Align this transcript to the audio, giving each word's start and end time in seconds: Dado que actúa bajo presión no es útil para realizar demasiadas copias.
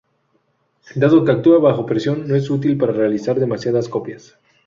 Dado 1.01 1.23
que 1.23 1.31
actúa 1.35 1.59
bajo 1.67 1.85
presión 1.91 2.17
no 2.27 2.33
es 2.35 2.49
útil 2.49 2.75
para 2.75 2.91
realizar 2.91 3.39
demasiadas 3.39 3.87
copias. 3.87 4.35